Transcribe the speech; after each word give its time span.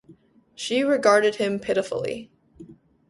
She 0.55 0.81
regarded 0.83 1.35
him 1.35 1.59
pitifully. 1.59 2.31